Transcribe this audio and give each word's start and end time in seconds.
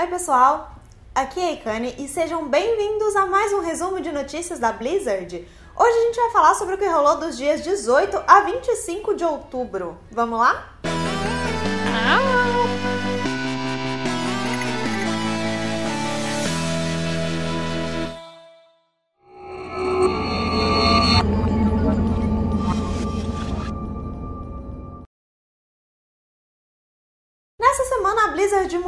Oi, 0.00 0.06
pessoal! 0.06 0.70
Aqui 1.12 1.40
é 1.40 1.48
a 1.48 1.52
Ikane 1.54 1.92
e 1.98 2.06
sejam 2.06 2.48
bem-vindos 2.48 3.16
a 3.16 3.26
mais 3.26 3.52
um 3.52 3.58
resumo 3.58 4.00
de 4.00 4.12
notícias 4.12 4.60
da 4.60 4.70
Blizzard. 4.70 5.44
Hoje 5.76 5.90
a 5.90 6.00
gente 6.02 6.20
vai 6.20 6.30
falar 6.30 6.54
sobre 6.54 6.76
o 6.76 6.78
que 6.78 6.86
rolou 6.86 7.18
dos 7.18 7.36
dias 7.36 7.64
18 7.64 8.22
a 8.24 8.42
25 8.42 9.16
de 9.16 9.24
outubro. 9.24 9.98
Vamos 10.12 10.38
lá? 10.38 10.77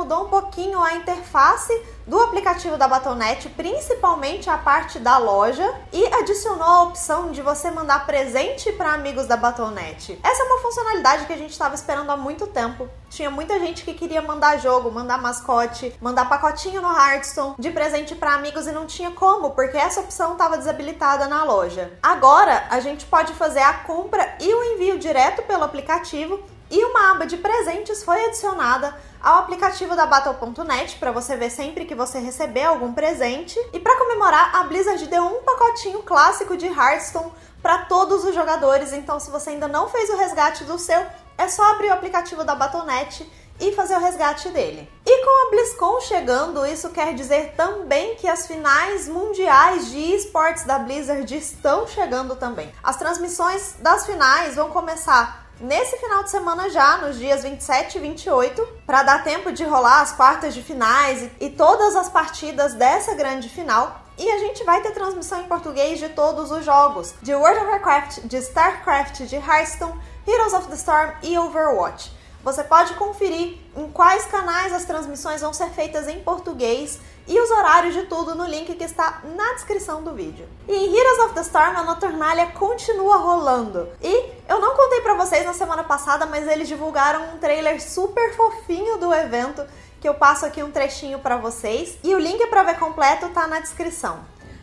Mudou 0.01 0.25
um 0.25 0.29
pouquinho 0.29 0.83
a 0.83 0.95
interface 0.95 1.79
do 2.07 2.19
aplicativo 2.19 2.79
da 2.79 2.89
Battle.net, 2.89 3.51
principalmente 3.51 4.49
a 4.49 4.57
parte 4.57 4.99
da 4.99 5.19
loja, 5.19 5.75
e 5.93 6.07
adicionou 6.15 6.67
a 6.67 6.83
opção 6.85 7.31
de 7.31 7.43
você 7.43 7.71
mandar 7.71 8.07
presente 8.07 8.73
para 8.73 8.95
amigos 8.95 9.27
da 9.27 9.37
Battle.net. 9.37 10.19
Essa 10.25 10.43
é 10.43 10.47
uma 10.47 10.63
funcionalidade 10.63 11.27
que 11.27 11.33
a 11.35 11.37
gente 11.37 11.51
estava 11.51 11.75
esperando 11.75 12.11
há 12.11 12.17
muito 12.17 12.47
tempo. 12.47 12.89
Tinha 13.11 13.31
muita 13.31 13.61
gente 13.61 13.85
que 13.85 13.93
queria 13.93 14.23
mandar 14.23 14.59
jogo, 14.59 14.91
mandar 14.91 15.21
mascote, 15.21 15.95
mandar 16.01 16.29
pacotinho 16.29 16.81
no 16.81 16.89
Hearthstone 16.89 17.57
de 17.59 17.71
presente 17.71 18.15
para 18.15 18.35
amigos 18.35 18.67
e 18.67 18.73
não 18.73 18.87
tinha 18.87 19.11
como, 19.11 19.51
porque 19.51 19.77
essa 19.77 20.01
opção 20.01 20.33
estava 20.33 20.57
desabilitada 20.57 21.29
na 21.29 21.45
loja. 21.45 21.93
Agora 22.03 22.65
a 22.71 22.81
gente 22.81 23.05
pode 23.05 23.35
fazer 23.35 23.61
a 23.61 23.75
compra 23.75 24.37
e 24.41 24.55
o 24.55 24.65
envio 24.75 24.99
direto 24.99 25.43
pelo 25.43 25.65
aplicativo 25.65 26.41
e 26.71 26.85
uma 26.85 27.11
aba 27.11 27.27
de 27.27 27.37
presentes 27.37 28.05
foi 28.05 28.25
adicionada 28.27 28.95
ao 29.21 29.41
aplicativo 29.41 29.97
da 29.97 30.07
Battle.net 30.07 30.97
para 30.99 31.11
você 31.11 31.37
ver 31.37 31.51
sempre 31.51 31.85
que 31.85 31.95
você 31.95 32.19
receber 32.19 32.65
algum 32.65 32.93
presente. 32.93 33.59
E 33.73 33.81
para 33.81 33.99
comemorar, 33.99 34.55
a 34.55 34.63
Blizzard 34.63 35.05
deu 35.07 35.25
um 35.25 35.43
pacotinho 35.43 36.03
clássico 36.03 36.57
de 36.57 36.67
Hearthstone 36.67 37.33
para 37.61 37.79
todos 37.87 38.25
os 38.25 38.35
jogadores. 38.35 38.93
Então, 38.93 39.19
se 39.19 39.31
você 39.31 39.51
ainda 39.51 39.69
não 39.69 39.89
fez 39.89 40.09
o 40.11 40.17
resgate 40.17 40.65
do 40.65 40.79
seu, 40.79 41.05
é 41.37 41.49
só 41.49 41.73
abrir 41.73 41.89
o 41.89 41.93
aplicativo 41.93 42.45
da 42.45 42.55
Battle.net 42.55 43.29
e 43.59 43.73
fazer 43.73 43.97
o 43.97 44.01
resgate 44.01 44.49
dele. 44.49 44.91
E 45.05 45.25
com 45.25 45.47
a 45.47 45.51
BlizzCon 45.51 46.01
chegando, 46.01 46.65
isso 46.65 46.89
quer 46.91 47.15
dizer 47.15 47.53
também 47.57 48.15
que 48.15 48.27
as 48.27 48.47
finais 48.47 49.07
mundiais 49.07 49.91
de 49.91 49.99
esportes 49.99 50.65
da 50.65 50.79
Blizzard 50.79 51.37
estão 51.37 51.87
chegando 51.87 52.37
também. 52.37 52.73
As 52.83 52.97
transmissões 52.97 53.75
das 53.81 54.07
finais 54.07 54.55
vão 54.55 54.71
começar 54.71 55.40
nesse 55.61 55.97
final 55.99 56.25
de 56.25 56.31
semana 56.31 56.71
já, 56.71 56.97
nos 56.99 57.19
dias 57.19 57.43
27 57.43 57.99
e 57.99 58.01
28, 58.01 58.67
para 58.87 59.03
dar 59.03 59.23
tempo 59.23 59.53
de 59.53 59.63
rolar 59.65 60.01
as 60.01 60.13
quartas 60.13 60.55
de 60.55 60.63
finais 60.63 61.29
e 61.39 61.51
todas 61.51 61.95
as 61.95 62.09
partidas 62.09 62.75
dessa 62.75 63.15
grande 63.15 63.49
final. 63.49 64.01
E 64.17 64.31
a 64.31 64.39
gente 64.39 64.65
vai 64.65 64.83
ter 64.83 64.93
transmissão 64.93 65.41
em 65.41 65.49
português 65.49 65.99
de 65.99 66.09
todos 66.11 66.51
os 66.51 66.65
jogos: 66.65 67.15
de 67.23 67.35
World 67.35 67.61
of 67.61 67.71
Warcraft, 67.71 68.21
de 68.25 68.37
StarCraft, 68.39 69.23
de 69.23 69.37
Hearthstone, 69.37 70.01
Heroes 70.27 70.53
of 70.55 70.69
the 70.69 70.75
Storm 70.75 71.13
e 71.23 71.39
Overwatch. 71.39 72.13
Você 72.43 72.65
pode 72.65 72.95
conferir 72.95 73.59
em 73.77 73.91
quais 73.91 74.25
canais 74.25 74.73
as 74.73 74.87
transmissões 74.87 75.43
vão 75.43 75.53
ser 75.53 75.69
feitas 75.71 76.09
em 76.09 76.21
português 76.21 76.99
e 77.27 77.41
os 77.41 77.51
horários 77.51 77.95
de 77.95 78.03
tudo 78.03 78.35
no 78.35 78.45
link 78.45 78.75
que 78.75 78.85
está 78.85 79.21
na 79.37 79.55
descrição 79.55 80.03
do 80.03 80.13
vídeo. 80.13 80.49
E 80.67 80.75
em 80.75 80.97
Heroes 80.97 81.19
of 81.27 81.35
the 81.35 81.41
Storm 81.43 81.77
a 81.77 81.83
Noturnalia 81.83 82.47
continua 82.49 83.17
rolando. 83.17 83.89
E 84.03 84.33
eu 84.49 84.61
não 84.61 84.75
contei 84.75 85.01
para 85.01 85.15
vocês 85.15 85.45
na 85.45 85.53
semana 85.53 85.85
passada, 85.85 86.27
mas 86.27 86.47
eles 86.47 86.69
divulgaram 86.69 87.35
um 87.35 87.39
trailer 87.39 87.83
super 87.83 88.35
fofinho 88.35 88.99
do 88.99 89.13
evento 89.15 89.65
que 90.01 90.09
eu 90.09 90.15
passo 90.15 90.47
aqui 90.47 90.63
um 90.63 90.71
trechinho 90.71 91.19
para 91.19 91.37
vocês 91.37 91.99
e 92.03 92.15
o 92.15 92.19
link 92.19 92.45
para 92.47 92.63
ver 92.63 92.79
completo 92.79 93.29
tá 93.29 93.47
na 93.47 93.61
descrição. 93.61 94.21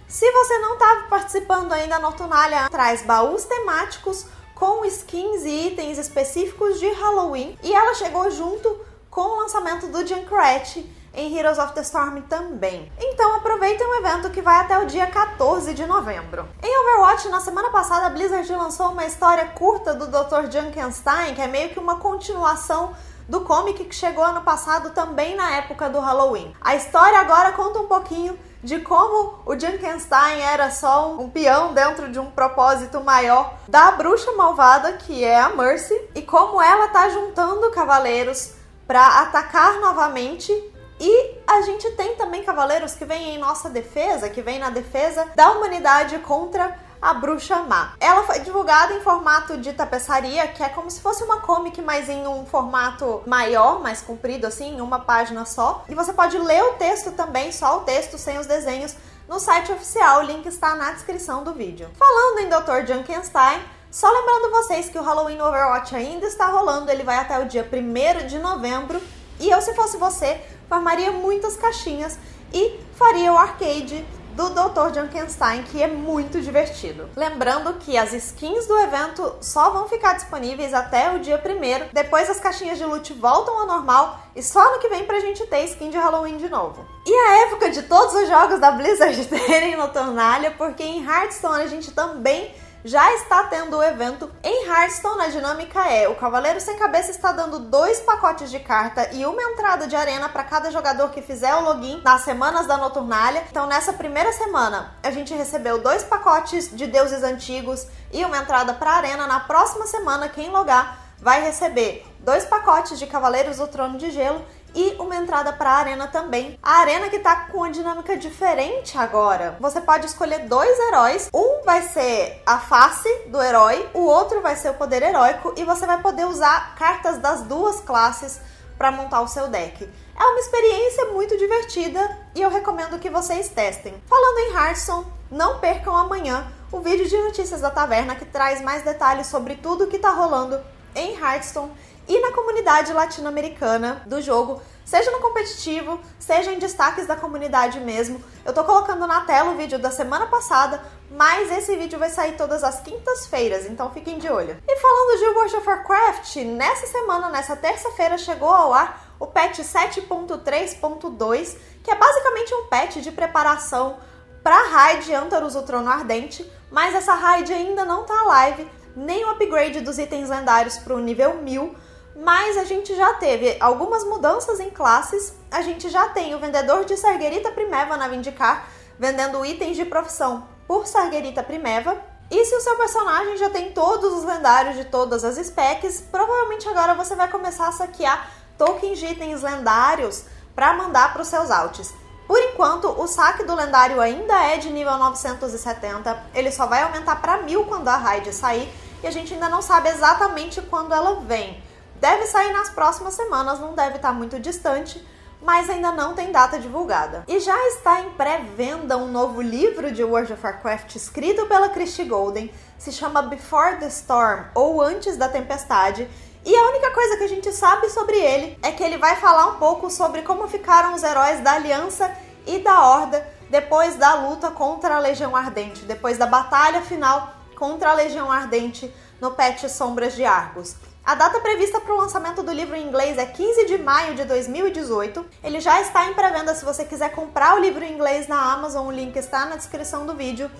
Se 0.07 0.29
você 0.31 0.57
não 0.59 0.73
estava 0.73 1.03
participando 1.03 1.73
ainda, 1.73 1.97
a 1.97 1.99
Noturnalia 1.99 2.69
traz 2.69 3.03
baús 3.03 3.43
temáticos 3.43 4.25
com 4.55 4.83
skins 4.85 5.43
e 5.43 5.67
itens 5.67 5.97
específicos 5.97 6.79
de 6.79 6.87
Halloween 6.87 7.57
e 7.61 7.71
ela 7.71 7.93
chegou 7.93 8.31
junto 8.31 8.79
com 9.11 9.21
o 9.21 9.41
lançamento 9.41 9.87
do 9.87 10.05
Junkrat 10.05 10.83
em 11.17 11.35
Heroes 11.35 11.57
of 11.57 11.73
the 11.73 11.81
Storm 11.81 12.21
também. 12.29 12.91
Então 12.99 13.35
aproveitem 13.35 13.85
o 13.85 13.95
evento 13.95 14.29
que 14.29 14.41
vai 14.41 14.61
até 14.61 14.77
o 14.77 14.85
dia 14.85 15.07
14 15.07 15.73
de 15.73 15.85
novembro. 15.87 16.47
Em 16.63 16.79
Overwatch, 16.79 17.27
na 17.29 17.39
semana 17.39 17.71
passada, 17.71 18.05
a 18.05 18.09
Blizzard 18.11 18.49
lançou 18.53 18.91
uma 18.91 19.03
história 19.03 19.45
curta 19.47 19.95
do 19.95 20.05
Dr. 20.05 20.51
Junkenstein, 20.51 21.33
que 21.33 21.41
é 21.41 21.47
meio 21.47 21.69
que 21.71 21.79
uma 21.79 21.95
continuação 21.95 22.95
do 23.27 23.41
comic 23.41 23.83
que 23.83 23.95
chegou 23.95 24.23
ano 24.23 24.41
passado 24.41 24.91
também 24.91 25.35
na 25.35 25.55
época 25.55 25.89
do 25.89 25.99
Halloween. 25.99 26.53
A 26.61 26.75
história 26.75 27.19
agora 27.19 27.51
conta 27.51 27.79
um 27.79 27.87
pouquinho 27.87 28.37
de 28.63 28.79
como 28.79 29.39
o 29.45 29.59
Junkenstein 29.59 30.39
era 30.41 30.69
só 30.71 31.11
um 31.13 31.29
peão 31.29 31.73
dentro 31.73 32.11
de 32.11 32.19
um 32.19 32.29
propósito 32.29 33.01
maior 33.01 33.55
da 33.67 33.91
bruxa 33.91 34.31
malvada 34.33 34.93
que 34.93 35.23
é 35.23 35.39
a 35.39 35.49
Mercy 35.49 35.99
e 36.15 36.21
como 36.21 36.61
ela 36.61 36.87
tá 36.89 37.09
juntando 37.09 37.71
cavaleiros 37.71 38.53
para 38.87 39.21
atacar 39.21 39.79
novamente 39.79 40.53
e 40.99 41.35
a 41.45 41.61
gente 41.61 41.91
tem 41.91 42.15
também 42.15 42.43
cavaleiros 42.43 42.93
que 42.93 43.05
vêm 43.05 43.35
em 43.35 43.37
nossa 43.37 43.69
defesa, 43.69 44.29
que 44.29 44.41
vêm 44.41 44.59
na 44.59 44.69
defesa 44.69 45.27
da 45.35 45.51
humanidade 45.51 46.17
contra 46.19 46.77
a 47.01 47.13
Bruxa 47.13 47.57
Má. 47.57 47.93
Ela 47.99 48.23
foi 48.23 48.39
divulgada 48.39 48.93
em 48.93 49.01
formato 49.01 49.57
de 49.57 49.73
tapeçaria, 49.73 50.47
que 50.47 50.63
é 50.63 50.69
como 50.69 50.89
se 50.89 50.99
fosse 50.99 51.23
uma 51.23 51.41
comic, 51.41 51.81
mas 51.81 52.09
em 52.09 52.27
um 52.27 52.45
formato 52.45 53.21
maior, 53.25 53.79
mais 53.81 54.01
comprido, 54.01 54.47
assim, 54.47 54.77
em 54.77 54.81
uma 54.81 54.99
página 54.99 55.45
só. 55.45 55.85
E 55.87 55.95
você 55.95 56.11
pode 56.11 56.37
ler 56.37 56.63
o 56.63 56.73
texto 56.73 57.11
também, 57.11 57.51
só 57.51 57.77
o 57.77 57.81
texto, 57.81 58.17
sem 58.17 58.37
os 58.37 58.47
desenhos, 58.47 58.95
no 59.27 59.39
site 59.39 59.71
oficial. 59.71 60.19
O 60.19 60.23
link 60.23 60.45
está 60.47 60.75
na 60.75 60.91
descrição 60.91 61.43
do 61.43 61.53
vídeo. 61.53 61.89
Falando 61.97 62.39
em 62.39 62.49
Dr. 62.49 62.91
Junkenstein, 62.91 63.61
só 63.91 64.09
lembrando 64.09 64.51
vocês 64.51 64.89
que 64.89 64.97
o 64.97 65.03
Halloween 65.03 65.39
Overwatch 65.39 65.95
ainda 65.95 66.25
está 66.25 66.47
rolando, 66.47 66.91
ele 66.91 67.03
vai 67.03 67.17
até 67.17 67.39
o 67.39 67.45
dia 67.45 67.67
1 67.71 68.27
de 68.27 68.39
novembro. 68.39 69.01
E 69.39 69.49
eu, 69.49 69.61
se 69.61 69.73
fosse 69.73 69.97
você, 69.97 70.41
formaria 70.67 71.11
muitas 71.11 71.55
caixinhas 71.55 72.17
e 72.53 72.79
faria 72.95 73.31
o 73.33 73.37
arcade 73.37 74.05
do 74.37 74.51
Dr. 74.51 74.93
Junkenstein, 74.93 75.63
que 75.63 75.81
é 75.81 75.87
muito 75.87 76.39
divertido. 76.39 77.09
Lembrando 77.15 77.73
que 77.79 77.97
as 77.97 78.13
skins 78.13 78.67
do 78.67 78.77
evento 78.77 79.35
só 79.41 79.71
vão 79.71 79.89
ficar 79.89 80.13
disponíveis 80.13 80.75
até 80.75 81.11
o 81.15 81.19
dia 81.19 81.41
1 81.43 81.89
depois 81.91 82.29
as 82.29 82.39
caixinhas 82.39 82.77
de 82.77 82.85
loot 82.85 83.13
voltam 83.13 83.59
ao 83.59 83.65
normal 83.65 84.19
e 84.35 84.43
só 84.43 84.73
no 84.73 84.79
que 84.79 84.89
vem 84.89 85.05
pra 85.05 85.19
gente 85.19 85.43
ter 85.47 85.63
skin 85.63 85.89
de 85.89 85.97
Halloween 85.97 86.37
de 86.37 86.47
novo. 86.49 86.85
E 87.03 87.11
a 87.11 87.47
época 87.47 87.71
de 87.71 87.81
todos 87.81 88.13
os 88.13 88.27
jogos 88.27 88.59
da 88.59 88.71
Blizzard 88.71 89.25
terem 89.25 89.75
no 89.75 89.87
Tornalha, 89.87 90.51
porque 90.51 90.83
em 90.83 91.03
Hearthstone 91.03 91.63
a 91.63 91.67
gente 91.67 91.91
também 91.91 92.53
já 92.83 93.13
está 93.15 93.43
tendo 93.45 93.77
o 93.77 93.83
evento 93.83 94.31
em 94.43 94.67
Hearthstone. 94.67 95.23
A 95.23 95.27
dinâmica 95.27 95.85
é: 95.87 96.07
o 96.07 96.15
Cavaleiro 96.15 96.59
Sem 96.59 96.77
Cabeça 96.77 97.11
está 97.11 97.31
dando 97.31 97.59
dois 97.59 97.99
pacotes 98.01 98.49
de 98.49 98.59
carta 98.59 99.09
e 99.13 99.25
uma 99.25 99.41
entrada 99.41 99.87
de 99.87 99.95
arena 99.95 100.29
para 100.29 100.43
cada 100.43 100.71
jogador 100.71 101.09
que 101.09 101.21
fizer 101.21 101.53
o 101.55 101.63
login 101.63 102.01
nas 102.03 102.21
semanas 102.21 102.67
da 102.67 102.77
Noturnália. 102.77 103.43
Então, 103.49 103.67
nessa 103.67 103.93
primeira 103.93 104.31
semana, 104.33 104.95
a 105.03 105.11
gente 105.11 105.33
recebeu 105.33 105.79
dois 105.79 106.03
pacotes 106.03 106.75
de 106.75 106.87
deuses 106.87 107.23
antigos 107.23 107.87
e 108.11 108.23
uma 108.23 108.37
entrada 108.37 108.73
para 108.73 108.91
arena. 108.91 109.27
Na 109.27 109.39
próxima 109.41 109.85
semana, 109.87 110.29
quem 110.29 110.49
logar 110.49 111.07
vai 111.19 111.41
receber 111.41 112.05
dois 112.19 112.45
pacotes 112.45 112.99
de 112.99 113.07
Cavaleiros 113.07 113.57
do 113.57 113.67
Trono 113.67 113.97
de 113.97 114.11
Gelo 114.11 114.45
e 114.73 114.95
uma 114.99 115.15
entrada 115.15 115.53
para 115.53 115.71
a 115.71 115.77
arena 115.77 116.07
também. 116.07 116.57
A 116.61 116.79
arena 116.79 117.09
que 117.09 117.19
tá 117.19 117.47
com 117.51 117.59
uma 117.59 117.71
dinâmica 117.71 118.17
diferente 118.17 118.97
agora. 118.97 119.57
Você 119.59 119.81
pode 119.81 120.05
escolher 120.05 120.47
dois 120.47 120.77
heróis. 120.87 121.29
Um 121.33 121.63
vai 121.63 121.81
ser 121.81 122.41
a 122.45 122.59
face 122.59 123.09
do 123.27 123.41
herói, 123.41 123.89
o 123.93 124.01
outro 124.01 124.41
vai 124.41 124.55
ser 124.55 124.69
o 124.69 124.75
poder 124.75 125.01
heróico 125.03 125.53
e 125.57 125.63
você 125.63 125.85
vai 125.85 126.01
poder 126.01 126.25
usar 126.25 126.75
cartas 126.75 127.17
das 127.17 127.41
duas 127.41 127.79
classes 127.81 128.39
para 128.77 128.91
montar 128.91 129.21
o 129.21 129.27
seu 129.27 129.47
deck. 129.47 129.89
É 130.15 130.23
uma 130.23 130.39
experiência 130.39 131.05
muito 131.07 131.37
divertida 131.37 132.17
e 132.35 132.41
eu 132.41 132.49
recomendo 132.49 132.99
que 132.99 133.09
vocês 133.09 133.49
testem. 133.49 133.93
Falando 134.07 134.39
em 134.39 134.53
Hearthstone, 134.53 135.05
não 135.31 135.59
percam 135.59 135.95
amanhã 135.95 136.51
o 136.71 136.79
vídeo 136.79 137.07
de 137.07 137.17
notícias 137.17 137.61
da 137.61 137.69
taverna 137.69 138.15
que 138.15 138.25
traz 138.25 138.61
mais 138.61 138.83
detalhes 138.83 139.27
sobre 139.27 139.55
tudo 139.55 139.87
que 139.87 139.99
tá 139.99 140.11
rolando 140.11 140.59
em 140.95 141.15
Hearthstone 141.15 141.71
e 142.07 142.19
na 142.21 142.31
comunidade 142.31 142.93
latino-americana 142.93 144.01
do 144.05 144.21
jogo, 144.21 144.61
seja 144.85 145.11
no 145.11 145.19
competitivo, 145.19 145.99
seja 146.17 146.51
em 146.51 146.59
destaques 146.59 147.05
da 147.05 147.15
comunidade 147.15 147.79
mesmo. 147.79 148.23
Eu 148.45 148.53
tô 148.53 148.63
colocando 148.63 149.05
na 149.05 149.21
tela 149.21 149.51
o 149.51 149.57
vídeo 149.57 149.77
da 149.77 149.91
semana 149.91 150.27
passada, 150.27 150.81
mas 151.11 151.51
esse 151.51 151.75
vídeo 151.75 151.99
vai 151.99 152.09
sair 152.09 152.37
todas 152.37 152.63
as 152.63 152.79
quintas-feiras, 152.79 153.65
então 153.65 153.91
fiquem 153.91 154.17
de 154.17 154.29
olho. 154.29 154.57
E 154.67 154.75
falando 154.77 155.19
de 155.19 155.25
World 155.25 155.55
of 155.57 155.67
Warcraft, 155.67 156.35
nessa 156.37 156.87
semana, 156.87 157.29
nessa 157.29 157.55
terça-feira, 157.55 158.17
chegou 158.17 158.49
ao 158.49 158.73
ar 158.73 159.15
o 159.19 159.27
patch 159.27 159.59
7.3.2, 159.59 161.57
que 161.83 161.91
é 161.91 161.95
basicamente 161.95 162.53
um 162.53 162.67
patch 162.67 162.97
de 162.97 163.11
preparação 163.11 163.97
para 164.43 164.69
raid 164.69 165.13
Antaros 165.13 165.55
o 165.55 165.63
Trono 165.63 165.89
Ardente, 165.89 166.49
mas 166.71 166.95
essa 166.95 167.13
raid 167.13 167.51
ainda 167.51 167.83
não 167.83 168.05
tá 168.05 168.23
live, 168.23 168.69
nem 168.95 169.25
o 169.25 169.31
upgrade 169.31 169.81
dos 169.81 169.97
itens 169.99 170.29
lendários 170.29 170.77
para 170.77 170.93
o 170.93 170.99
nível 170.99 171.41
1000, 171.41 171.75
mas 172.17 172.57
a 172.57 172.63
gente 172.63 172.95
já 172.95 173.13
teve 173.13 173.57
algumas 173.59 174.03
mudanças 174.03 174.59
em 174.59 174.71
classes. 174.71 175.33
A 175.51 175.61
gente 175.61 175.87
já 175.87 176.09
tem 176.09 176.33
o 176.33 176.39
vendedor 176.39 176.83
de 176.83 176.97
Sarguerita 176.97 177.51
Primeva 177.51 177.95
na 177.95 178.07
Vindicar, 178.07 178.67
vendendo 178.97 179.45
itens 179.45 179.77
de 179.77 179.85
profissão 179.85 180.47
por 180.67 180.87
Sarguerita 180.87 181.43
Primeva. 181.43 181.95
E 182.31 182.43
se 182.43 182.55
o 182.55 182.59
seu 182.59 182.75
personagem 182.75 183.37
já 183.37 183.51
tem 183.51 183.71
todos 183.71 184.11
os 184.13 184.23
lendários 184.23 184.75
de 184.75 184.85
todas 184.85 185.23
as 185.23 185.35
specs, 185.35 186.01
provavelmente 186.11 186.67
agora 186.67 186.95
você 186.95 187.15
vai 187.15 187.29
começar 187.29 187.67
a 187.67 187.71
saquear 187.71 188.29
tokens 188.57 188.97
de 188.97 189.05
itens 189.05 189.43
lendários 189.43 190.25
para 190.55 190.73
mandar 190.73 191.13
para 191.13 191.21
os 191.21 191.27
seus 191.27 191.51
alts. 191.51 191.93
Por 192.27 192.39
enquanto, 192.39 192.89
o 192.99 193.07
saque 193.07 193.43
do 193.43 193.55
lendário 193.55 194.01
ainda 194.01 194.33
é 194.43 194.57
de 194.57 194.71
nível 194.71 194.97
970, 194.97 196.25
ele 196.33 196.51
só 196.51 196.65
vai 196.65 196.81
aumentar 196.81 197.21
para 197.21 197.37
1000 197.43 197.63
quando 197.65 197.87
a 197.87 197.95
raid 197.95 198.33
sair 198.33 198.67
e 199.01 199.07
a 199.07 199.11
gente 199.11 199.33
ainda 199.33 199.47
não 199.47 199.61
sabe 199.61 199.87
exatamente 199.89 200.61
quando 200.63 200.93
ela 200.93 201.21
vem. 201.21 201.63
Deve 201.99 202.27
sair 202.27 202.53
nas 202.53 202.69
próximas 202.69 203.15
semanas, 203.15 203.59
não 203.59 203.73
deve 203.73 203.95
estar 203.95 204.13
muito 204.13 204.39
distante, 204.39 205.03
mas 205.41 205.69
ainda 205.69 205.91
não 205.91 206.13
tem 206.13 206.31
data 206.31 206.59
divulgada. 206.59 207.23
E 207.27 207.39
já 207.39 207.57
está 207.69 208.01
em 208.01 208.11
pré-venda 208.11 208.97
um 208.97 209.07
novo 209.07 209.41
livro 209.41 209.91
de 209.91 210.03
World 210.03 210.33
of 210.33 210.43
Warcraft 210.43 210.95
escrito 210.95 211.45
pela 211.47 211.69
Christie 211.69 212.05
Golden, 212.05 212.51
se 212.77 212.91
chama 212.91 213.21
Before 213.21 213.77
the 213.77 213.87
Storm 213.87 214.45
ou 214.53 214.81
Antes 214.81 215.17
da 215.17 215.27
Tempestade. 215.27 216.07
E 216.45 216.55
a 216.55 216.69
única 216.69 216.91
coisa 216.91 217.17
que 217.17 217.23
a 217.23 217.29
gente 217.29 217.51
sabe 217.51 217.89
sobre 217.89 218.15
ele 218.15 218.57
é 218.61 218.71
que 218.71 218.83
ele 218.83 218.97
vai 218.97 219.15
falar 219.15 219.47
um 219.47 219.55
pouco 219.55 219.89
sobre 219.89 220.21
como 220.21 220.47
ficaram 220.47 220.93
os 220.93 221.03
heróis 221.03 221.41
da 221.41 221.53
Aliança 221.53 222.11
e 222.45 222.59
da 222.59 222.87
Horda 222.87 223.27
depois 223.49 223.95
da 223.95 224.13
luta 224.15 224.51
contra 224.51 224.95
a 224.95 224.99
Legião 224.99 225.35
Ardente, 225.35 225.85
depois 225.85 226.17
da 226.17 226.25
batalha 226.25 226.81
final 226.81 227.33
contra 227.55 227.91
a 227.91 227.93
Legião 227.93 228.31
Ardente 228.31 228.93
no 229.19 229.31
patch 229.31 229.67
Sombras 229.67 230.13
de 230.13 230.23
Argos. 230.23 230.75
A 231.07 231.15
data 231.15 231.39
prevista 231.39 231.79
para 231.79 231.93
o 231.93 231.97
lançamento 231.97 232.43
do 232.43 232.51
livro 232.51 232.75
em 232.75 232.85
inglês 232.85 233.17
é 233.17 233.25
15 233.25 233.65
de 233.65 233.77
maio 233.77 234.13
de 234.13 234.25
2018. 234.25 235.25
Ele 235.41 235.61
já 235.61 235.79
está 235.79 236.05
em 236.05 236.13
pré-venda 236.13 236.53
se 236.53 236.65
você 236.65 236.83
quiser 236.83 237.13
comprar 237.13 237.55
o 237.55 237.59
livro 237.59 237.81
em 237.81 237.93
inglês 237.93 238.27
na 238.27 238.51
Amazon, 238.51 238.85
o 238.85 238.91
link 238.91 239.15
está 239.15 239.45
na 239.45 239.55
descrição 239.55 240.05
do 240.05 240.13
vídeo. 240.13 240.51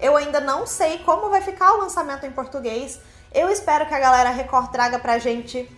Eu 0.00 0.16
ainda 0.16 0.40
não 0.40 0.66
sei 0.66 1.00
como 1.00 1.28
vai 1.28 1.42
ficar 1.42 1.74
o 1.74 1.80
lançamento 1.80 2.24
em 2.24 2.32
português. 2.32 2.98
Eu 3.30 3.50
espero 3.50 3.84
que 3.84 3.92
a 3.92 3.98
galera 3.98 4.30
Record 4.30 4.70
traga 4.70 4.98
pra 4.98 5.18
gente, 5.18 5.70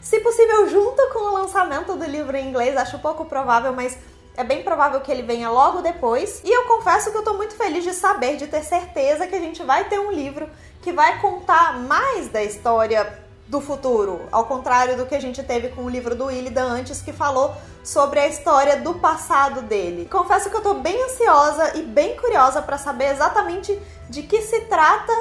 se 0.00 0.20
possível, 0.20 0.68
junto 0.68 1.12
com 1.12 1.30
o 1.30 1.32
lançamento 1.32 1.96
do 1.96 2.04
livro 2.04 2.36
em 2.36 2.48
inglês. 2.48 2.76
Acho 2.76 3.00
pouco 3.00 3.24
provável, 3.24 3.72
mas 3.72 3.98
é 4.36 4.44
bem 4.44 4.62
provável 4.62 5.00
que 5.00 5.10
ele 5.10 5.22
venha 5.22 5.50
logo 5.50 5.82
depois. 5.82 6.40
E 6.44 6.48
eu 6.48 6.62
confesso 6.68 7.10
que 7.10 7.18
eu 7.18 7.24
tô 7.24 7.34
muito 7.34 7.56
feliz 7.56 7.82
de 7.82 7.92
saber, 7.92 8.36
de 8.36 8.46
ter 8.46 8.62
certeza 8.62 9.26
que 9.26 9.34
a 9.34 9.40
gente 9.40 9.64
vai 9.64 9.82
ter 9.88 9.98
um 9.98 10.12
livro 10.12 10.48
que 10.80 10.92
vai 10.92 11.18
contar 11.20 11.76
mais 11.80 12.28
da 12.28 12.40
história 12.40 13.23
do 13.46 13.60
futuro, 13.60 14.26
ao 14.32 14.46
contrário 14.46 14.96
do 14.96 15.06
que 15.06 15.14
a 15.14 15.20
gente 15.20 15.42
teve 15.42 15.68
com 15.68 15.82
o 15.82 15.88
livro 15.88 16.14
do 16.14 16.30
Illidan 16.30 16.66
antes, 16.66 17.02
que 17.02 17.12
falou 17.12 17.54
sobre 17.82 18.18
a 18.18 18.26
história 18.26 18.78
do 18.78 18.94
passado 18.94 19.62
dele. 19.62 20.08
Confesso 20.10 20.48
que 20.48 20.56
eu 20.56 20.62
tô 20.62 20.74
bem 20.74 21.02
ansiosa 21.04 21.76
e 21.76 21.82
bem 21.82 22.16
curiosa 22.16 22.62
para 22.62 22.78
saber 22.78 23.12
exatamente 23.12 23.78
de 24.08 24.22
que 24.22 24.40
se 24.40 24.62
trata 24.62 25.12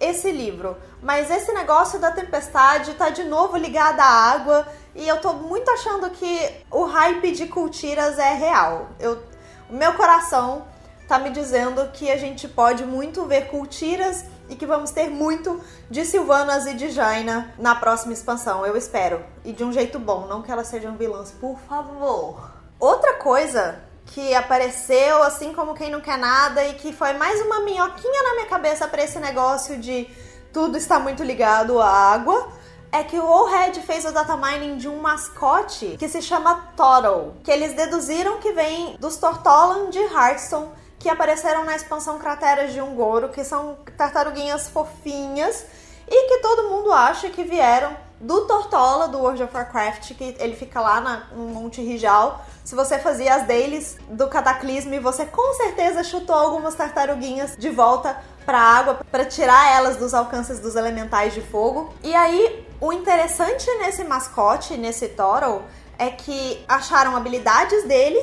esse 0.00 0.30
livro. 0.30 0.76
Mas 1.02 1.30
esse 1.30 1.52
negócio 1.52 1.98
da 1.98 2.10
tempestade 2.10 2.94
tá 2.94 3.10
de 3.10 3.24
novo 3.24 3.56
ligado 3.56 4.00
à 4.00 4.04
água 4.04 4.66
e 4.94 5.06
eu 5.06 5.20
tô 5.20 5.32
muito 5.32 5.70
achando 5.70 6.10
que 6.10 6.50
o 6.70 6.84
hype 6.84 7.32
de 7.32 7.46
Cultiras 7.46 8.18
é 8.18 8.34
real. 8.34 8.88
Eu, 8.98 9.22
o 9.70 9.74
meu 9.74 9.94
coração 9.94 10.66
tá 11.06 11.18
me 11.18 11.30
dizendo 11.30 11.88
que 11.92 12.10
a 12.10 12.16
gente 12.16 12.48
pode 12.48 12.84
muito 12.84 13.24
ver 13.24 13.48
Cultiras 13.48 14.24
e 14.48 14.56
que 14.56 14.66
vamos 14.66 14.90
ter 14.90 15.08
muito 15.08 15.60
de 15.90 16.04
Silvanas 16.04 16.66
e 16.66 16.74
de 16.74 16.90
Jaina 16.90 17.54
na 17.58 17.74
próxima 17.74 18.12
expansão, 18.12 18.64
eu 18.64 18.76
espero. 18.76 19.24
E 19.44 19.52
de 19.52 19.64
um 19.64 19.72
jeito 19.72 19.98
bom, 19.98 20.26
não 20.26 20.42
que 20.42 20.50
elas 20.50 20.68
sejam 20.68 20.96
vilãs, 20.96 21.30
por 21.32 21.58
favor. 21.68 22.50
Outra 22.78 23.14
coisa 23.14 23.80
que 24.06 24.34
apareceu 24.34 25.22
assim 25.22 25.52
como 25.52 25.74
quem 25.74 25.90
não 25.90 26.00
quer 26.00 26.18
nada 26.18 26.64
e 26.64 26.74
que 26.74 26.92
foi 26.92 27.12
mais 27.14 27.40
uma 27.42 27.60
minhoquinha 27.60 28.22
na 28.22 28.34
minha 28.34 28.46
cabeça 28.46 28.88
para 28.88 29.02
esse 29.02 29.18
negócio 29.18 29.78
de 29.78 30.08
tudo 30.52 30.78
está 30.78 30.98
muito 30.98 31.22
ligado 31.22 31.80
à 31.80 31.88
água. 31.88 32.48
É 32.90 33.04
que 33.04 33.18
o 33.18 33.30
Allhead 33.30 33.82
fez 33.82 34.06
o 34.06 34.12
data 34.12 34.34
mining 34.34 34.78
de 34.78 34.88
um 34.88 34.98
mascote 34.98 35.96
que 35.98 36.08
se 36.08 36.22
chama 36.22 36.72
Toro, 36.74 37.34
que 37.44 37.50
eles 37.50 37.74
deduziram 37.74 38.38
que 38.38 38.52
vem 38.52 38.96
dos 38.98 39.18
Tortolan 39.18 39.90
de 39.90 39.98
Hearthstone 39.98 40.70
que 40.98 41.08
apareceram 41.08 41.64
na 41.64 41.76
expansão 41.76 42.18
Crateras 42.18 42.72
de 42.72 42.80
Ungoro, 42.80 43.28
que 43.28 43.44
são 43.44 43.78
tartaruguinhas 43.96 44.68
fofinhas 44.68 45.64
e 46.08 46.28
que 46.28 46.38
todo 46.40 46.70
mundo 46.70 46.92
acha 46.92 47.28
que 47.30 47.44
vieram 47.44 47.96
do 48.20 48.46
Tortola 48.46 49.06
do 49.06 49.18
World 49.18 49.42
of 49.44 49.54
Warcraft, 49.54 50.14
que 50.14 50.34
ele 50.38 50.56
fica 50.56 50.80
lá 50.80 51.00
na, 51.00 51.16
no 51.32 51.48
Monte 51.48 51.80
Rijal. 51.80 52.44
Se 52.64 52.74
você 52.74 52.98
fazia 52.98 53.34
as 53.34 53.46
dailies 53.46 53.96
do 54.08 54.26
Cataclisme, 54.26 54.98
você 54.98 55.24
com 55.24 55.54
certeza 55.54 56.02
chutou 56.02 56.34
algumas 56.34 56.74
tartaruguinhas 56.74 57.56
de 57.56 57.70
volta 57.70 58.20
para 58.44 58.58
a 58.58 58.78
água 58.78 59.00
para 59.10 59.24
tirar 59.24 59.70
elas 59.72 59.96
dos 59.96 60.12
alcances 60.14 60.58
dos 60.58 60.74
elementais 60.74 61.32
de 61.32 61.40
fogo. 61.40 61.94
E 62.02 62.14
aí, 62.14 62.66
o 62.80 62.92
interessante 62.92 63.70
nesse 63.78 64.02
mascote, 64.02 64.76
nesse 64.76 65.08
Toro, 65.08 65.62
é 65.98 66.10
que 66.10 66.64
acharam 66.68 67.16
habilidades 67.16 67.84
dele 67.84 68.18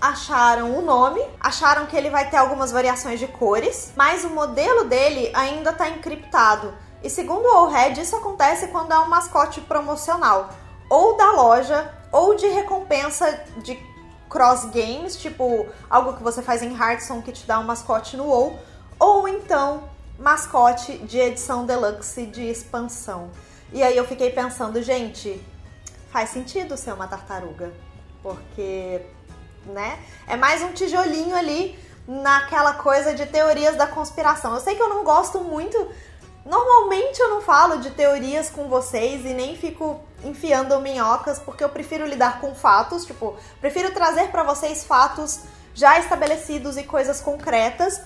acharam 0.00 0.78
o 0.78 0.82
nome, 0.82 1.20
acharam 1.40 1.86
que 1.86 1.96
ele 1.96 2.10
vai 2.10 2.30
ter 2.30 2.36
algumas 2.36 2.70
variações 2.70 3.18
de 3.18 3.26
cores, 3.26 3.92
mas 3.96 4.24
o 4.24 4.30
modelo 4.30 4.84
dele 4.84 5.30
ainda 5.34 5.70
está 5.70 5.88
encriptado. 5.88 6.74
E 7.02 7.10
segundo 7.10 7.44
o 7.46 7.56
Allhead, 7.56 8.00
isso 8.00 8.16
acontece 8.16 8.68
quando 8.68 8.92
é 8.92 8.98
um 8.98 9.08
mascote 9.08 9.60
promocional, 9.60 10.50
ou 10.88 11.16
da 11.16 11.32
loja, 11.32 11.92
ou 12.10 12.34
de 12.34 12.46
recompensa 12.46 13.44
de 13.58 13.78
cross 14.28 14.64
games, 14.66 15.16
tipo 15.16 15.66
algo 15.88 16.14
que 16.14 16.22
você 16.22 16.42
faz 16.42 16.62
em 16.62 16.76
Hearthstone 16.76 17.22
que 17.22 17.32
te 17.32 17.46
dá 17.46 17.58
um 17.58 17.64
mascote 17.64 18.16
no 18.16 18.24
WoW, 18.24 18.58
ou 18.98 19.26
então 19.28 19.84
mascote 20.18 20.98
de 20.98 21.18
edição 21.18 21.64
deluxe 21.64 22.26
de 22.26 22.42
expansão. 22.42 23.30
E 23.72 23.82
aí 23.82 23.96
eu 23.96 24.06
fiquei 24.06 24.30
pensando, 24.30 24.82
gente, 24.82 25.40
faz 26.10 26.30
sentido 26.30 26.76
ser 26.76 26.92
uma 26.92 27.06
tartaruga, 27.06 27.72
porque 28.22 29.02
né? 29.66 29.98
É 30.26 30.36
mais 30.36 30.62
um 30.62 30.72
tijolinho 30.72 31.36
ali 31.36 31.78
naquela 32.06 32.74
coisa 32.74 33.14
de 33.14 33.26
teorias 33.26 33.76
da 33.76 33.86
conspiração. 33.86 34.54
Eu 34.54 34.60
sei 34.60 34.74
que 34.74 34.82
eu 34.82 34.88
não 34.88 35.04
gosto 35.04 35.40
muito. 35.40 35.76
Normalmente 36.44 37.20
eu 37.20 37.28
não 37.28 37.42
falo 37.42 37.78
de 37.78 37.90
teorias 37.90 38.48
com 38.48 38.68
vocês 38.68 39.24
e 39.26 39.34
nem 39.34 39.56
fico 39.56 40.00
enfiando 40.24 40.80
minhocas, 40.80 41.38
porque 41.38 41.62
eu 41.62 41.68
prefiro 41.68 42.06
lidar 42.06 42.40
com 42.40 42.54
fatos, 42.54 43.04
tipo, 43.04 43.36
prefiro 43.60 43.92
trazer 43.92 44.30
para 44.30 44.42
vocês 44.42 44.84
fatos 44.84 45.40
já 45.74 45.98
estabelecidos 45.98 46.76
e 46.76 46.82
coisas 46.82 47.20
concretas, 47.20 48.00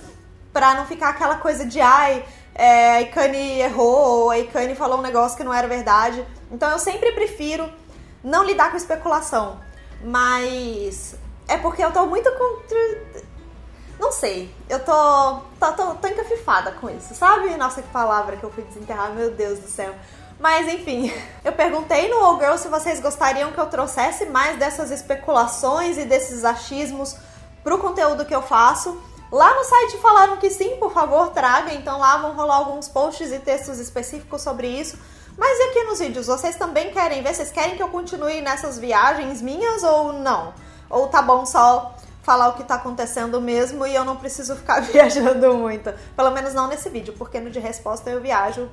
para 0.53 0.75
não 0.75 0.87
ficar 0.87 1.11
aquela 1.11 1.37
coisa 1.37 1.65
de 1.65 1.81
ai, 1.81 2.25
é, 2.55 2.97
a 2.97 3.01
Ikane 3.03 3.61
errou, 3.61 4.25
ou 4.25 4.31
a 4.31 4.39
Ikane 4.39 4.75
falou 4.75 4.99
um 4.99 5.03
negócio 5.03 5.37
que 5.37 5.45
não 5.45 5.55
era 5.55 5.67
verdade. 5.67 6.27
Então 6.51 6.71
eu 6.71 6.79
sempre 6.79 7.13
prefiro 7.13 7.73
não 8.23 8.45
lidar 8.45 8.71
com 8.71 8.77
especulação. 8.77 9.59
Mas 10.05 11.15
é 11.49 11.57
porque 11.59 11.83
eu 11.85 11.93
tô 11.93 12.07
muito 12.07 12.31
contra. 12.33 13.23
Não 13.99 14.11
sei, 14.11 14.53
eu 14.69 14.85
tô, 14.85 15.41
tô, 15.61 15.73
tô, 15.73 15.95
tô 15.95 16.09
encafifada 16.09 16.73
com 16.73 16.91
isso, 16.91 17.15
sabe? 17.15 17.57
Nossa, 17.57 17.83
que 17.83 17.89
palavra 17.89 18.37
que 18.37 18.45
eu 18.45 18.51
fui 18.51 18.65
desenterrar, 18.65 19.13
meu 19.13 19.31
Deus 19.31 19.61
do 19.61 19.69
céu. 19.69 19.95
Mas 20.41 20.67
enfim, 20.67 21.13
eu 21.45 21.53
perguntei 21.53 22.09
no 22.09 22.17
All 22.17 22.39
Girl 22.39 22.57
se 22.57 22.69
vocês 22.69 23.01
gostariam 23.01 23.53
que 23.53 23.59
eu 23.59 23.67
trouxesse 23.67 24.27
mais 24.27 24.59
dessas 24.59 24.91
especulações 24.91 25.97
e 25.99 26.05
desses 26.05 26.45
achismos 26.45 27.17
pro 27.63 27.79
conteúdo 27.79 28.25
que 28.25 28.35
eu 28.35 28.43
faço. 28.43 29.01
Lá 29.31 29.55
no 29.55 29.65
site 29.65 29.99
falaram 29.99 30.37
que 30.37 30.51
sim, 30.51 30.77
por 30.77 30.93
favor, 30.93 31.31
traga, 31.31 31.73
então 31.73 31.99
lá 31.99 32.19
vão 32.19 32.35
rolar 32.35 32.57
alguns 32.57 32.89
posts 32.89 33.33
e 33.33 33.39
textos 33.39 33.79
específicos 33.79 34.43
sobre 34.43 34.67
isso. 34.67 34.99
Mas 35.39 35.59
e 35.59 35.63
aqui 35.63 35.85
nos 35.85 36.01
vídeos, 36.01 36.27
vocês 36.27 36.57
também 36.57 36.91
querem 36.91 37.23
ver? 37.23 37.35
Vocês 37.35 37.51
querem 37.51 37.77
que 37.77 37.83
eu 37.83 37.89
continue 37.89 38.43
nessas 38.43 38.79
viagens 38.79 39.41
minhas 39.41 39.83
ou 39.83 40.13
não? 40.13 40.53
Ou 40.93 41.09
tá 41.09 41.23
bom 41.23 41.45
só 41.45 41.97
falar 42.23 42.49
o 42.49 42.53
que 42.53 42.63
tá 42.63 42.77
acontecendo 42.77 43.41
mesmo 43.41 43.85
e 43.87 43.95
eu 43.95 44.05
não 44.05 44.17
preciso 44.17 44.55
ficar 44.55 44.81
viajando 44.85 45.55
muito. 45.55 45.93
Pelo 46.15 46.31
menos 46.31 46.55
não 46.55 46.69
nesse 46.69 46.89
vídeo, 46.89 47.15
porque 47.19 47.41
no 47.41 47.51
de 47.51 47.59
resposta 47.59 48.11
eu 48.11 48.21
viajo 48.21 48.71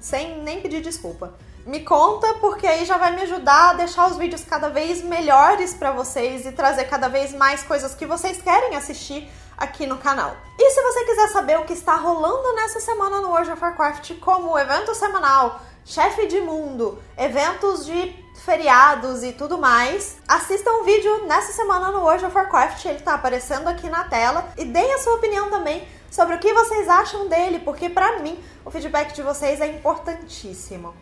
sem 0.00 0.42
nem 0.42 0.60
pedir 0.60 0.82
desculpa. 0.82 1.32
Me 1.66 1.80
conta, 1.80 2.34
porque 2.34 2.66
aí 2.66 2.84
já 2.84 2.98
vai 2.98 3.14
me 3.14 3.22
ajudar 3.22 3.70
a 3.70 3.74
deixar 3.74 4.10
os 4.10 4.18
vídeos 4.18 4.44
cada 4.44 4.68
vez 4.68 5.02
melhores 5.02 5.72
para 5.72 5.92
vocês 5.92 6.44
e 6.44 6.52
trazer 6.52 6.84
cada 6.84 7.08
vez 7.08 7.32
mais 7.32 7.62
coisas 7.62 7.94
que 7.94 8.04
vocês 8.04 8.42
querem 8.42 8.76
assistir 8.76 9.30
aqui 9.56 9.86
no 9.86 9.96
canal. 9.96 10.36
E 10.58 10.70
se 10.70 10.82
você 10.82 11.04
quiser 11.04 11.28
saber 11.28 11.58
o 11.58 11.64
que 11.64 11.72
está 11.72 11.94
rolando 11.96 12.54
nessa 12.54 12.80
semana 12.80 13.20
no 13.20 13.28
World 13.28 13.52
of 13.52 13.62
Warcraft, 13.62 14.18
como 14.20 14.58
evento 14.58 14.94
semanal, 14.94 15.60
chefe 15.84 16.26
de 16.26 16.40
mundo, 16.40 16.98
eventos 17.16 17.84
de 17.84 18.24
feriados 18.44 19.22
e 19.22 19.32
tudo 19.32 19.58
mais, 19.58 20.16
assista 20.26 20.70
um 20.70 20.84
vídeo 20.84 21.26
nessa 21.26 21.52
semana 21.52 21.90
no 21.90 22.00
World 22.00 22.24
of 22.24 22.36
Warcraft, 22.36 22.84
ele 22.86 23.00
tá 23.00 23.14
aparecendo 23.14 23.68
aqui 23.68 23.88
na 23.88 24.04
tela, 24.04 24.52
e 24.56 24.64
deem 24.64 24.94
a 24.94 24.98
sua 24.98 25.14
opinião 25.14 25.50
também 25.50 25.86
sobre 26.10 26.34
o 26.34 26.38
que 26.38 26.52
vocês 26.52 26.88
acham 26.88 27.28
dele, 27.28 27.58
porque 27.60 27.88
para 27.88 28.18
mim 28.20 28.38
o 28.64 28.70
feedback 28.70 29.12
de 29.12 29.22
vocês 29.22 29.60
é 29.60 29.66
importantíssimo. 29.66 30.94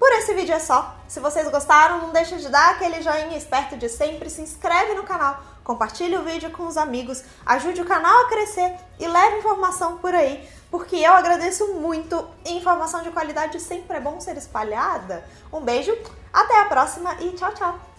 Por 0.00 0.10
esse 0.12 0.32
vídeo 0.32 0.54
é 0.54 0.58
só. 0.58 0.96
Se 1.06 1.20
vocês 1.20 1.46
gostaram, 1.50 1.98
não 1.98 2.10
deixa 2.10 2.38
de 2.38 2.48
dar 2.48 2.70
aquele 2.70 3.02
joinha 3.02 3.36
esperto 3.36 3.76
de 3.76 3.86
sempre, 3.86 4.30
se 4.30 4.40
inscreve 4.40 4.94
no 4.94 5.02
canal, 5.02 5.42
compartilhe 5.62 6.16
o 6.16 6.24
vídeo 6.24 6.50
com 6.52 6.66
os 6.66 6.78
amigos, 6.78 7.22
ajude 7.44 7.82
o 7.82 7.84
canal 7.84 8.24
a 8.24 8.28
crescer 8.30 8.74
e 8.98 9.06
leve 9.06 9.36
informação 9.36 9.98
por 9.98 10.14
aí, 10.14 10.48
porque 10.70 10.96
eu 10.96 11.12
agradeço 11.12 11.74
muito 11.74 12.26
informação 12.46 13.02
de 13.02 13.10
qualidade 13.10 13.60
sempre 13.60 13.98
é 13.98 14.00
bom 14.00 14.18
ser 14.20 14.38
espalhada. 14.38 15.22
Um 15.52 15.60
beijo, 15.60 15.94
até 16.32 16.62
a 16.62 16.64
próxima 16.64 17.14
e 17.20 17.32
tchau, 17.32 17.52
tchau! 17.52 17.89